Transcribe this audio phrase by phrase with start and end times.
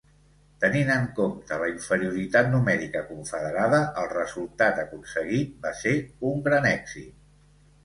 [0.61, 5.95] Tenint en compte la inferioritat numèrica confederada, el resultat aconseguit va ser
[6.33, 7.17] un gran èxit.